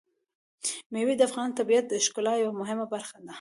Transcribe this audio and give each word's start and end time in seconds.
مېوې 0.91 1.13
د 1.17 1.21
افغانستان 1.29 1.55
د 1.57 1.57
طبیعت 1.59 1.85
د 1.89 1.93
ښکلا 2.05 2.33
یوه 2.43 2.53
مهمه 2.61 2.85
برخه 2.93 3.15
ده. 3.25 3.29